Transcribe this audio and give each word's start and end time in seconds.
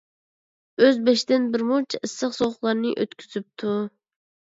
ئۆز 0.85 0.95
بېشىدىن 1.09 1.45
بىرمۇنچە 1.55 1.99
ئىسسىق- 2.07 2.33
سوغۇقلارنى 2.39 2.95
ئۆتكۈزۈپتۇ. 3.03 3.75